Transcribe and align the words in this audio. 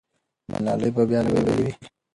ملالۍ 0.49 0.89
به 0.95 1.03
بیا 1.09 1.19
لنډۍ 1.25 1.41
ویلې 1.43 1.63
وې. 1.65 1.73